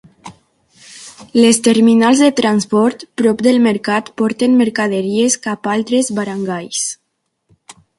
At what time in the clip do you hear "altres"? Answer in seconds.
5.79-6.15